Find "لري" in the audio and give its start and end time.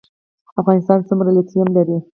1.75-1.97